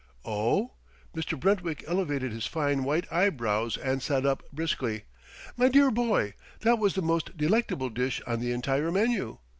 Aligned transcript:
"Oh 0.25 0.73
h?" 1.15 1.19
Mr. 1.25 1.39
Brentwick 1.39 1.83
elevated 1.87 2.31
his 2.31 2.47
fine 2.47 2.83
white 2.83 3.05
eyebrows 3.13 3.77
and 3.77 4.01
sat 4.01 4.25
up 4.25 4.41
briskly. 4.51 5.03
"My 5.55 5.67
dear 5.69 5.91
boy, 5.91 6.33
that 6.61 6.79
was 6.79 6.95
the 6.95 7.03
most 7.03 7.37
delectable 7.37 7.89
dish 7.91 8.19
on 8.25 8.39
the 8.39 8.51
entire 8.51 8.91
menu. 8.91 9.37